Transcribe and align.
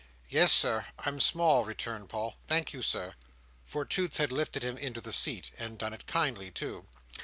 "Yes, 0.31 0.51
Sir, 0.51 0.87
I'm 0.97 1.19
small," 1.19 1.63
returned 1.63 2.09
Paul. 2.09 2.35
"Thank 2.47 2.73
you, 2.73 2.81
Sir." 2.81 3.13
For 3.63 3.85
Toots 3.85 4.17
had 4.17 4.31
lifted 4.31 4.63
him 4.63 4.75
into 4.79 4.99
the 4.99 5.13
seat, 5.13 5.51
and 5.59 5.77
done 5.77 5.93
it 5.93 6.07
kindly 6.07 6.49
too. 6.49 6.87